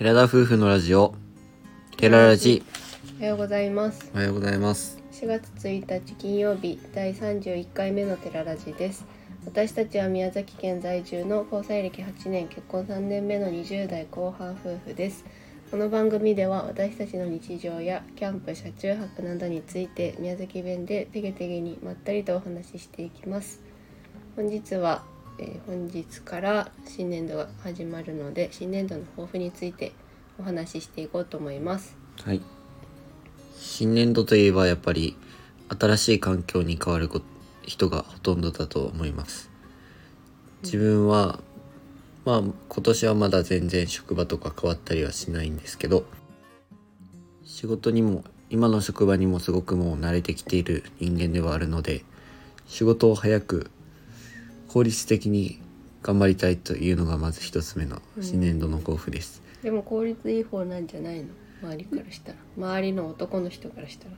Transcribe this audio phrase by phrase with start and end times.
[0.00, 1.14] 寺田夫婦のラジオ
[1.98, 2.62] 寺ラジ。
[3.18, 4.10] おはようございます。
[4.14, 4.98] おはようございます。
[5.12, 9.04] 4月1日金曜日第31回目のテララジです。
[9.44, 15.26] 私たちは宮崎県在住の交際歴8年結婚3年目の20代後半夫婦です。
[15.70, 23.60] この番組では私たちの日常やキャンプ車中泊などについて宮崎弁でてげてげにまったりとお話ししていきます。
[24.34, 25.04] 本日は、
[25.38, 29.92] えー本日から新年度が始まるので新年度の抱負について
[30.38, 31.96] お話ししていこうと思います。
[32.22, 32.40] はい。
[33.56, 35.16] 新年度といえばやっぱり
[35.78, 37.20] 新しい環境に変わるこ
[37.62, 39.50] 人がほとんどだと思います。
[40.62, 41.40] 自分は
[42.24, 46.04] まあ今年はまだ全然職場とか変わったりはしないんですけど
[47.44, 52.04] 仕事にも今の職場にもすごくもう慣れてきている人間ではあるので
[52.66, 53.70] 仕事を早く
[54.72, 55.60] 効率的に
[56.00, 61.26] 頑張りたいというのがまず一つ目の新年度の抱負です、でも効率いい方なんじゃないの？
[61.60, 62.38] 周りからしたら。
[62.56, 64.12] 周りの男の人からしたら。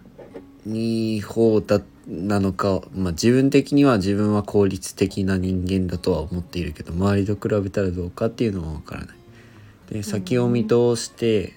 [0.67, 9.17] いい方だなのか、まあ、自分的には自分は効率的な人間だとは思っているけど周りと比べたらどうかっていうのは分からない。
[9.91, 11.55] で先を見通して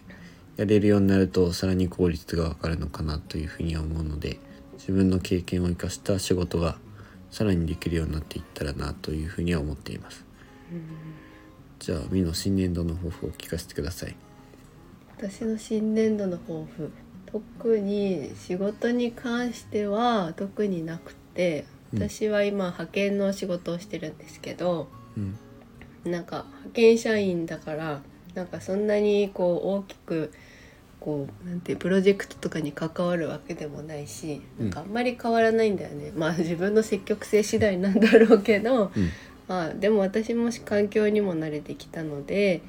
[0.55, 4.39] やれるようになるとさらに効率が分かるのかなというふうには思うので
[4.77, 6.77] 自分の経験を生かした仕事が
[7.31, 10.25] さらにできるようになっていったらなというふうには思っています。
[11.79, 14.15] じゃあ美の新年度の抱負を聞かせてください。
[15.17, 16.91] 私の新年度の抱負
[17.25, 25.37] 特に仕事に関しては特になくてうん私は今派遣の仕事をしてるんですけどうん
[26.11, 28.01] なんか派遣社員だから
[28.35, 30.31] なんかそんなにこう大きく
[31.05, 39.09] こうなんてプロジェクトとかに関わるわけでもないしなんかあんまり変わらないんだよね、まあ自分の積極性次第なんだろうけど、うん。
[39.47, 42.63] まあでも私も環境にも慣れてきたので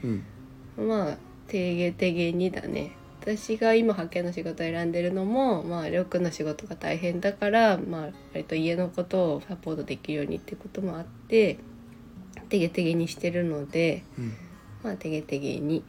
[0.77, 0.87] うん。
[0.87, 1.17] まあ
[1.49, 2.93] てげてげにだね。
[3.23, 11.59] 私が今派遣の仕事を選んでるのもまありょうくんの仕事が大変だからまあ割と家のことをサポートできるようにってこともあって
[12.51, 14.33] てげてげにしてるのでうん。
[14.85, 15.83] まあてげてげに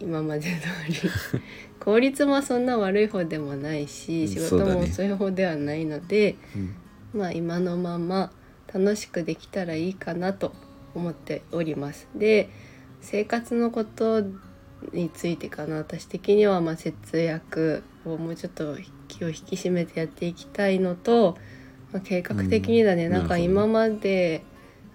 [0.00, 0.48] 今まで通
[0.88, 1.10] り
[1.80, 6.74] 効率もそんな悪い方でもないしうん仕事も遅い方ではないので、うん。
[7.18, 8.30] まあ今のまま
[8.72, 10.52] 楽しくできたらいいかなと
[10.94, 12.06] 思っております。
[12.14, 12.50] で
[13.00, 14.22] 生活のこと
[14.92, 15.78] についてかな。
[15.78, 18.76] 私的にはまあ節約をもうちょっと
[19.08, 21.36] 気を引き締めてやっていきたいのと、
[21.92, 23.12] まあ、計画的にだね、うん。
[23.12, 24.44] なんか今まで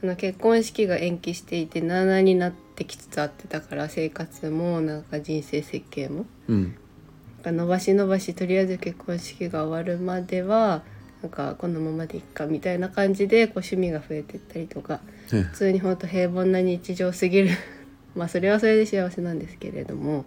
[0.04, 6.26] あの結婚式が延期していてなあなあになってきつつあってたから生活もなんか人生設計も。
[6.48, 6.64] うん。
[6.64, 10.84] なんか伸ばし伸ばしとりあえず結婚式が終わるまでは
[11.22, 15.00] なんかこのままでいっかみたいな感じでこう趣味が増えてったりとか
[15.32, 17.50] うん普通にほんと平凡な日常すぎる。
[18.16, 20.26] まあそれはそれで幸せなんですけれども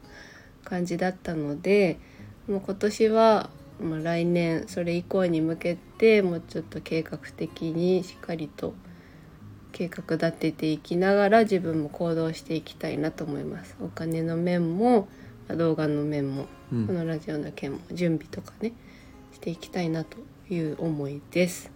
[0.65, 1.99] 感じだったので
[2.47, 3.51] もう今年は、
[3.81, 8.75] まあ、来年それ以降に向けてもうちょっと計画的にしっかりと
[9.79, 13.77] 計画立てていきながら自分も行動していきたいなと思います。
[13.81, 15.03] お金の面も
[15.47, 16.87] まあ動画の面もうん。
[16.89, 18.73] このラジオの件も準備とかね
[19.33, 20.17] していきたいなと
[20.53, 21.71] いう思いです。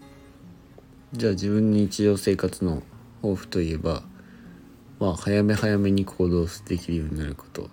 [1.13, 2.83] じゃあ自分の日常生活の
[3.21, 4.03] 抱負といえば
[4.99, 7.71] まあ早め早めに行動できるようになること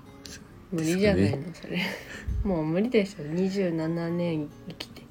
[0.72, 1.82] 無理じゃないの、それ。
[2.46, 3.24] もう無理でしょ。
[3.24, 5.02] 27年生きて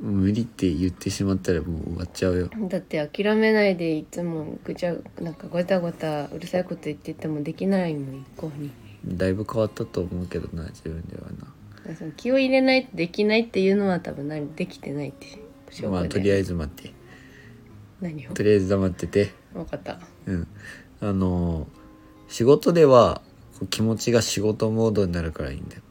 [0.00, 2.50] 無理って言ってしまったらもう終わっちゃうよ。
[2.68, 8.70] だって諦めないでいつもぐちゃなんかごたごたうるさいこと言っててもできないもん一向に。
[9.06, 11.22] だいぶ変わったと思うけどな自分では
[11.96, 15.38] その気を入れないとできないっていうのは多分何できてないって
[15.86, 16.92] まあとりあえず待って。
[18.00, 18.32] 何を？
[18.32, 19.32] とりあえず黙ってて。
[19.54, 20.00] 分かった。
[20.26, 20.46] うん。
[21.00, 21.66] あの
[22.28, 23.22] 仕事では
[23.70, 25.82] 気持ちが仕事モードになるからいいんだよ。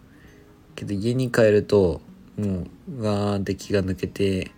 [0.76, 2.02] けど家に帰ると
[2.38, 4.52] もうガーって気が抜けて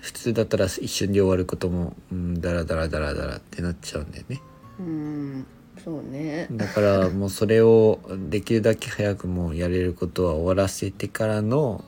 [0.00, 4.40] 普通だったら一瞬で終わることもうんダラダラダラダラってなっちゃうんだよね。
[4.80, 5.46] うーん
[5.82, 6.48] そうね。
[6.50, 11.84] だからもうそれをできるだけ早くもうやれることは終わらせてからの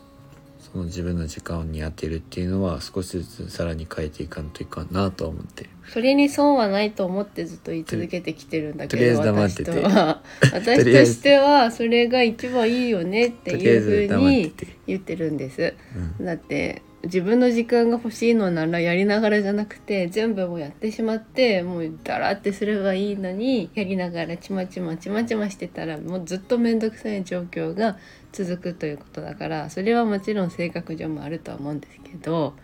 [0.74, 5.62] その自分の時間に当てるっていうのは少しずつさらに変えていかんといかんなとは思って。
[5.62, 10.20] るそれに損はないと思ってずっと言い続けてきてるんだけど私とは。
[10.52, 15.74] 私としてはそれが一番いいよねっていうふうにて、言ってるんです。
[16.18, 16.26] うん。
[16.26, 27.98] だって自分の時間が欲しいのならやりながらじゃなくて全部もうやってしまってもうダラってすればいいのにやりながらちまちまちまちましてたらもうずっと面倒くさい状況が
[28.32, 32.54] 続くということだからそれはもちろん性格上もあるとは思うんですけど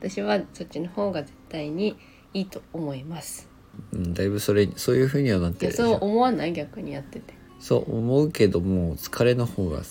[0.00, 1.96] 私はそっちの方が絶対に
[2.32, 3.48] いいと思います。
[3.92, 6.52] うん、だいぶそれそういうふうにはなっいてるそう思わない？
[6.52, 7.34] 逆にやってて。
[7.58, 9.82] そう思うけどもう疲れの方が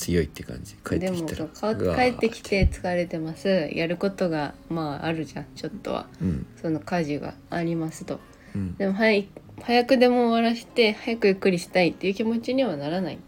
[0.00, 0.74] 強いって感じ。
[0.76, 1.44] 帰っでてきたら。
[1.44, 1.94] うわー。
[1.94, 3.70] か帰ってきて疲れてます。
[3.72, 6.06] やることがまああるじゃんちょっとは。
[6.22, 6.46] うん。
[6.60, 8.18] その家事がありますと。
[8.54, 8.76] うん。
[8.76, 9.28] でも早い
[9.62, 13.18] 早くでも終わらして早くゆっくりしたいっていう気持ちにはならない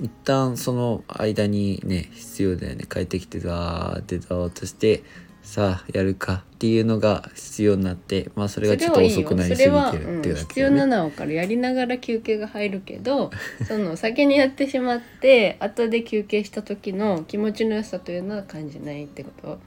[0.00, 2.84] 一旦その間にね必要だよね。
[2.88, 5.02] 帰ってきてザーってざーっとして
[5.48, 13.30] さあやるかっていうのが必要になってまあそれがちょっと遅くなりすぎてるっていうだそれはうん必要なのは分かるやりながら休憩が入るけど
[13.66, 19.58] その先にやってしまって後で休憩した時の気持ちの良さというのは感じないってこと？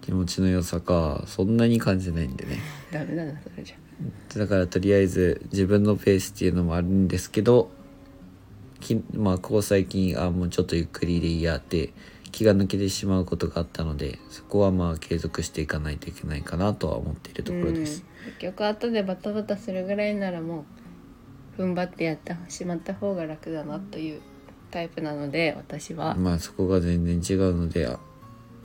[0.00, 2.62] 気持ちの良さかそんなに感じないんでね。
[2.90, 4.38] ダメだなそれじゃ。
[4.38, 7.68] だからとりあえず自分のペースっていうのもあるんですけど
[8.80, 11.92] きまあここ最近あもうちょっとゆっくりでいいやって
[12.30, 18.04] 気が抜けてしまうことがあったのでそこはまあ継続していかないといけないかなとは思っているところです。
[18.26, 20.64] うん、結局後でバタバタするぐらいならも
[21.58, 24.20] う踏ん張ってやってしまった方が楽だなという
[24.70, 27.98] タイプなので私は、まあそこが全然違うのであ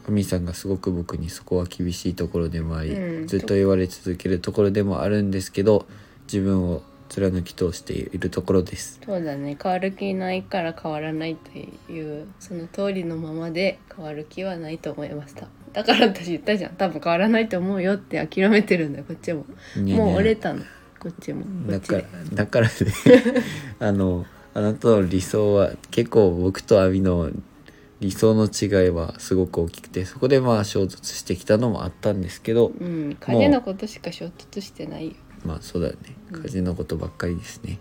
[0.07, 3.27] あみさんがすごく僕にそこは厳しいところでもあり、うん。
[3.27, 5.85] ずっと言われ続けるところでもあるんですけど
[6.25, 6.83] 自分を
[7.13, 8.99] 貫き通しているところです。
[9.05, 9.55] そうだね。
[9.61, 15.47] 変わる気ないから変わらないというその通りのままで変わる気はないと思いました。
[15.73, 16.71] だから私言ったじゃん。
[16.73, 19.45] 多分変わらないと思うよって諦めてるんだよこっちも。
[19.75, 20.63] にゃにゃもう折れたの。
[20.99, 21.43] こっちも。
[21.69, 22.07] だからで。
[22.35, 22.73] だからね。
[23.79, 24.25] あの
[24.55, 27.29] あなたの理想は結構僕とアミの
[27.99, 32.71] 理想の違いはすごく大きくてそこでまあ衝突してきたのもあったんですけど。
[32.79, 33.15] うん。
[33.19, 35.13] 家事のことしか衝突してないよ
[35.45, 37.79] まあそうだよね家事のことばっかりですね。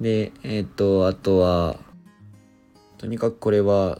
[0.00, 1.78] でえっ、とあとは
[2.98, 3.98] とにかくこれは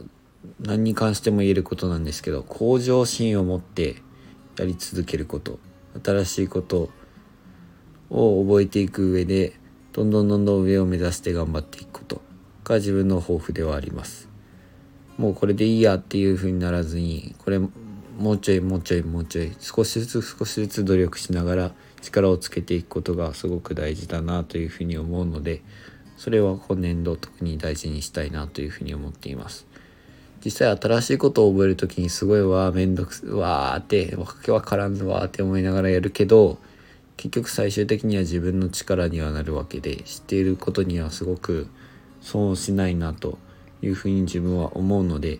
[0.59, 3.95] 何に関しても言えることなんですけど向上心を持って
[4.57, 5.59] やり続けること
[6.03, 6.89] 新しいこと
[8.09, 9.53] を覚えていく上で
[9.93, 12.21] どんどんどんどん上を目指して頑張っていくこと
[12.63, 14.29] が自分の抱負ではあります。
[15.17, 21.71] もうこれでいいやっていう風にならずにこれもうちょいもうちょいもうちょい少しずつ少しずつ努力しながら
[22.05, 25.61] 力をつけていくことがすごく大事だなというふうに思うので
[26.17, 29.67] それは今年度特に大事にしたいなというふうに思っています。
[30.43, 36.59] 実際新しいことを覚える時にすごいわーめんどくわーってわけわからんぞわーって思いながらやるけど
[37.17, 41.67] 結局最終的には自分の力にはなるわけで知っていることにはすごく
[42.21, 43.39] 損をしないなと
[43.81, 45.39] いうふうに自分は思うので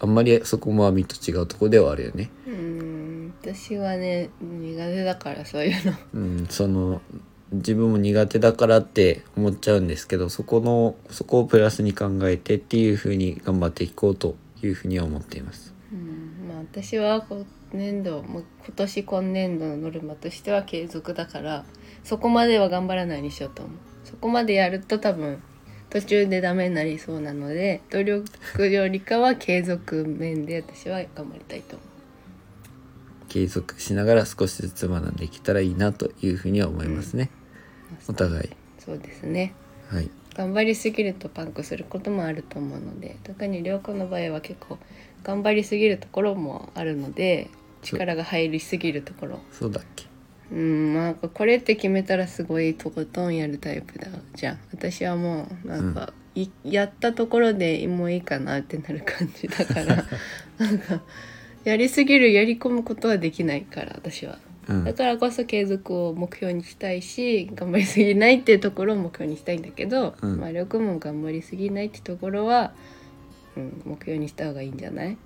[0.00, 2.30] あんまりそこもアミと違うところではあるよね。
[2.46, 7.00] うん私はね苦手だからそういうのうん、その
[7.52, 15.74] 自分も苦手だからって思っちゃうんですけどそこのそこをプラスに考えてっていうふうに頑張っていこうというふうには思っています。
[15.92, 21.64] うんまあ私は今年度もう今年今年度のノルマとしては継続だから
[22.04, 25.42] そこまでは頑張らないにしようと思うそこまでやると多分
[25.90, 31.84] 途中でダメになりそうなので努力よりかは継続面で私は頑張りたいと思
[33.28, 37.30] 継続しながら少しずつ学んでいけたらいいなというふうには思いますね。
[38.08, 38.48] うお互い。
[38.78, 39.54] そうですね
[39.90, 40.10] はい。
[40.34, 44.78] 頑張りすぎるとパンクすることもあると思うので特に涼子の場合は結構
[45.24, 47.50] 頑張りすぎるところもあるので
[47.82, 50.06] 力が入りすぎるところそうだっけ。
[50.50, 54.08] うんまあこれって決めたらすごいとことんやるタイプだ。
[54.34, 60.04] じゃん私はもうなんか、いやったところでもういいかなってなる感じだから。
[60.58, 61.02] なんか
[61.64, 64.38] やりすぎるやり込むことはできないから私は。
[64.68, 64.84] うん。
[64.84, 64.94] だ。
[64.94, 70.38] からこそ継続を目標にしたいし頑張りすぎないっていうところを目標にしたいんだけど、うん。
[70.40, 72.72] まあ力も頑張りすぎないってところは、
[73.56, 75.16] うん、目標にした方がいいんじゃない？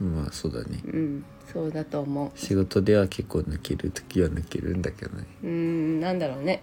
[0.00, 0.80] まあそうだね。
[0.84, 2.30] うんそうだと思う。
[2.38, 5.24] 仕事では結構抜ける時は抜けるんだけどね。
[5.42, 6.62] うーんなんだろうね。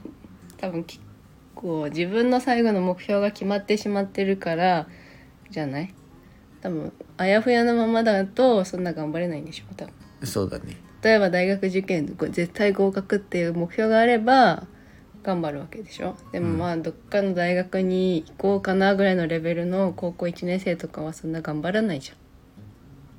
[0.57, 1.01] 多分結
[1.55, 4.87] 構自分の最後の目標が決まってしまってるから
[5.51, 5.93] じゃない？
[6.61, 9.73] 多分あやふやのままだとそんな頑張れないんでしょ？
[9.75, 9.93] 多分。
[10.23, 10.77] そうだね。
[11.03, 14.65] 例えば大学受験絶対合格っていう目標があれば
[15.23, 16.15] 頑張るわけでしょ？
[16.31, 16.57] でもうん。
[16.57, 22.17] まあどっかの大学に行こうかなぐらいのレベルの高校1年生とかはそんな頑張らないじゃん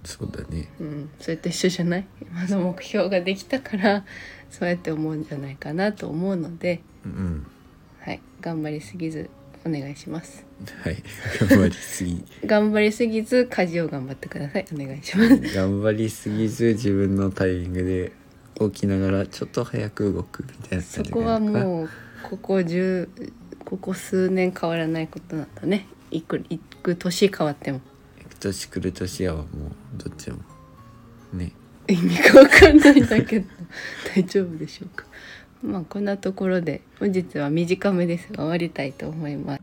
[0.09, 0.69] そうだね。
[0.81, 2.07] うん、それと一緒じゃない？
[2.23, 4.05] 今の目標ができたから
[4.51, 7.47] そうやって思うんじゃないかなと思うので、うん。
[8.01, 9.29] はい、頑張りすぎず
[9.67, 10.47] お願いします
[10.83, 10.97] はい。
[11.47, 12.25] 頑張りすぎ。
[12.47, 18.13] 頑張りすぎず家事を頑張ってくださいお願いします頑張りすぎず自分のタイミングで
[18.59, 21.89] 起きながらちょっと早く動くみたいなそこはうもう
[22.23, 23.33] ここ10
[23.67, 27.81] ここ数年変わらないことなんだねいくいく年変わっても
[28.41, 29.45] 年来る年はもう
[29.95, 30.39] どっちも
[31.33, 31.53] ね
[31.89, 33.47] 意味が分かんないんだけど
[34.15, 35.05] 大丈夫でしょうか
[35.63, 39.63] まあこんなところで本日は短めですが終わりたいと思います。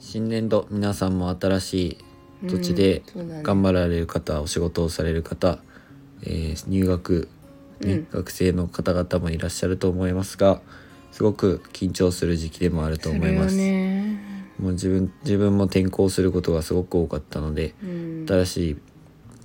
[0.00, 1.98] 新年度皆さんも新し
[2.42, 3.02] い土地で
[3.44, 5.60] 頑張られる方、お仕事をされる方、
[6.24, 7.28] えー入学、
[7.80, 10.60] ねうん学生の方々もいらっしゃると思いますが
[11.12, 13.91] すごく緊張する時期でもあると思いますするよね
[14.62, 18.26] もう自分自分も転校することがすごく多かったのでうん。
[18.26, 18.76] 新しい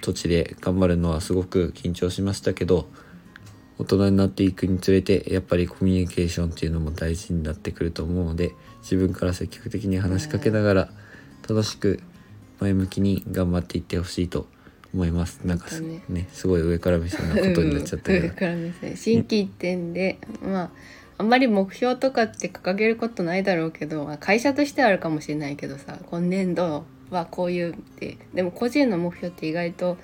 [0.02, 2.88] 土地で頑張るのはすごく緊張しましたけど
[3.80, 10.90] 大人になっていくにつれてやっぱりコミュニケーションっていうのも大事になってくると思うので自分から積極的に話しかけながら
[11.50, 12.00] 楽しく
[12.60, 14.48] 前向きに頑張っていってほしいと
[14.94, 15.42] 思います。
[15.46, 16.04] なんかね。
[16.10, 18.28] ねすごい上から目線なことになっちゃったけど。
[18.28, 18.98] 上から目線。
[18.98, 20.72] 心機一転でまあ
[21.18, 28.18] あんまり目標とかって掲げることないだろうけど、まあ、会社としてはあるかもしれないけどさ今年度はこういうって。
[28.34, 29.98] でも個人の目標って意外と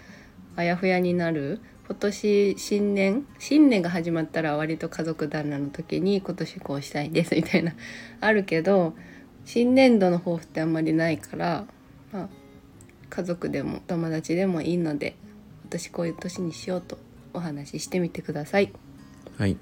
[0.55, 1.61] あやふやになる。
[1.85, 7.73] 今年新年新年が始まったら割と家族団らの時に今年こうしたいですみたいな
[8.21, 8.93] あるけど
[9.43, 11.65] 新年度の抱負ってあんまりないから、
[12.13, 12.29] まあ、
[13.09, 15.17] 家族でも友達でもいいので
[15.65, 16.97] 私こういう年にしようと
[17.33, 18.71] お話ししてみてください。
[19.37, 19.57] はい。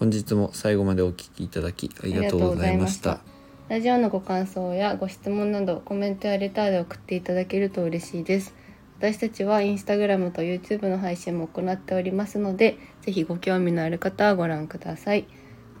[0.00, 3.20] 本日も最後までお聞きいただきありがとうございました。
[3.68, 8.54] ラジオのご感想やご質問などコメントやレターで送っていただけると嬉しいです。
[8.98, 15.26] 私たちはインスタグラムと YouTube の配信も行っておりますのでぜひご興味のある方はご覧ください。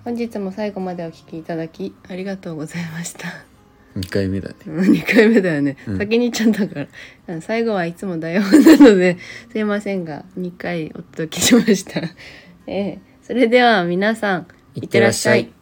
[0.04, 3.26] 本日も最後までお聞きいただきありがとうございました。
[3.96, 4.56] 2回目だね。
[4.66, 5.98] 2回目だよね、うん。
[5.98, 6.86] 先に言っちゃったか
[7.26, 7.40] ら。
[7.40, 9.16] 最後はいつも台本なので
[9.50, 12.02] すいませんが2回お届けしました、
[12.66, 15.59] ええそれでは皆さんいってらっしゃい。